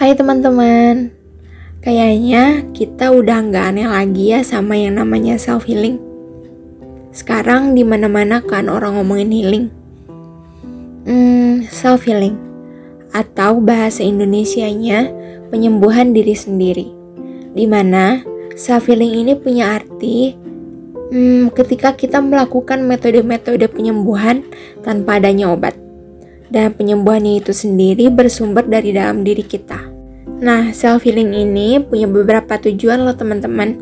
[0.00, 1.12] Hai teman-teman,
[1.84, 6.00] kayaknya kita udah nggak aneh lagi ya sama yang namanya self healing.
[7.12, 9.66] Sekarang di mana-mana kan orang ngomongin healing.
[11.04, 12.32] Hmm, self healing
[13.12, 15.12] atau bahasa Indonesianya
[15.52, 16.88] penyembuhan diri sendiri.
[17.52, 18.24] Di mana
[18.56, 20.32] self healing ini punya arti
[21.12, 24.48] hmm, ketika kita melakukan metode-metode penyembuhan
[24.80, 25.76] tanpa adanya obat.
[26.48, 29.89] Dan penyembuhannya itu sendiri bersumber dari dalam diri kita.
[30.40, 33.76] Nah, self healing ini punya beberapa tujuan loh teman-teman.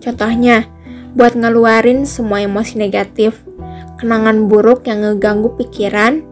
[0.00, 0.64] Contohnya,
[1.12, 3.44] buat ngeluarin semua emosi negatif,
[4.00, 6.24] kenangan buruk yang ngeganggu pikiran,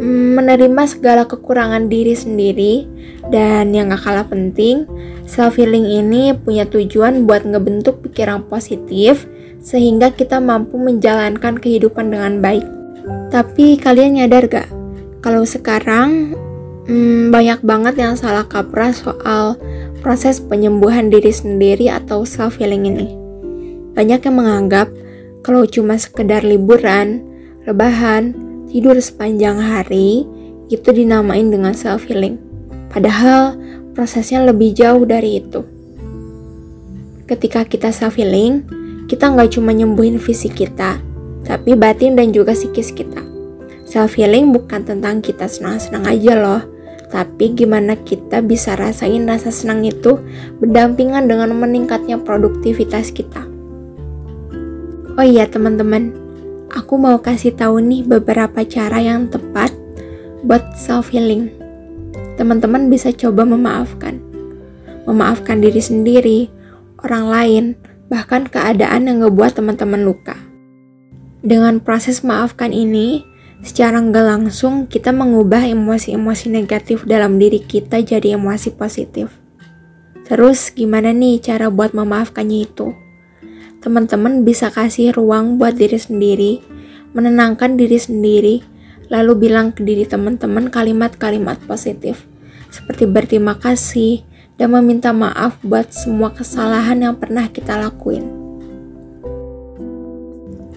[0.00, 2.88] mm, menerima segala kekurangan diri sendiri,
[3.28, 4.88] dan yang gak kalah penting,
[5.28, 9.28] self healing ini punya tujuan buat ngebentuk pikiran positif
[9.60, 12.64] sehingga kita mampu menjalankan kehidupan dengan baik.
[13.28, 14.68] Tapi kalian nyadar gak?
[15.20, 16.32] Kalau sekarang
[16.90, 19.54] hmm, banyak banget yang salah kaprah soal
[20.02, 23.14] proses penyembuhan diri sendiri atau self healing ini.
[23.94, 24.90] Banyak yang menganggap
[25.46, 27.22] kalau cuma sekedar liburan,
[27.64, 28.34] rebahan,
[28.66, 30.26] tidur sepanjang hari,
[30.70, 32.36] itu dinamain dengan self healing.
[32.90, 33.54] Padahal
[33.94, 35.62] prosesnya lebih jauh dari itu.
[37.30, 38.66] Ketika kita self healing,
[39.06, 40.98] kita nggak cuma nyembuhin fisik kita,
[41.46, 43.22] tapi batin dan juga psikis kita.
[43.86, 46.62] Self healing bukan tentang kita senang-senang aja loh,
[47.10, 50.22] tapi gimana kita bisa rasain rasa senang itu
[50.62, 53.42] berdampingan dengan meningkatnya produktivitas kita.
[55.18, 56.14] Oh iya teman-teman,
[56.70, 59.74] aku mau kasih tahu nih beberapa cara yang tepat
[60.46, 61.50] buat self healing.
[62.38, 64.22] Teman-teman bisa coba memaafkan.
[65.04, 66.40] Memaafkan diri sendiri,
[67.04, 67.64] orang lain,
[68.08, 70.38] bahkan keadaan yang ngebuat teman-teman luka.
[71.40, 73.24] Dengan proses maafkan ini,
[73.60, 79.28] secara nggak langsung kita mengubah emosi-emosi negatif dalam diri kita jadi emosi positif.
[80.24, 82.94] Terus gimana nih cara buat memaafkannya itu?
[83.80, 86.52] Teman-teman bisa kasih ruang buat diri sendiri,
[87.16, 88.62] menenangkan diri sendiri,
[89.10, 92.24] lalu bilang ke diri teman-teman kalimat-kalimat positif,
[92.70, 94.22] seperti berterima kasih
[94.54, 98.28] dan meminta maaf buat semua kesalahan yang pernah kita lakuin.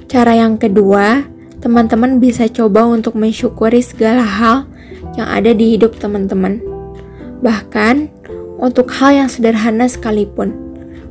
[0.09, 1.25] Cara yang kedua,
[1.63, 4.68] teman-teman bisa coba untuk mensyukuri segala hal
[5.16, 6.59] yang ada di hidup teman-teman.
[7.40, 8.12] Bahkan
[8.59, 10.51] untuk hal yang sederhana sekalipun,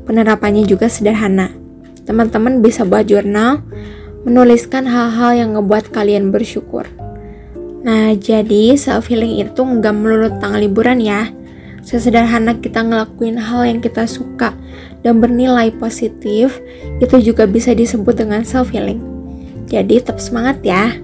[0.04, 1.48] penerapannya juga sederhana.
[2.04, 3.64] Teman-teman bisa buat jurnal,
[4.28, 6.84] menuliskan hal-hal yang ngebuat kalian bersyukur.
[7.80, 11.32] Nah, jadi self healing itu nggak melulu tentang liburan ya.
[11.80, 14.52] Sesederhana kita ngelakuin hal yang kita suka
[15.00, 16.60] dan bernilai positif,
[17.00, 19.11] itu juga bisa disebut dengan self healing.
[19.68, 20.96] Jadi tetap semangat ya.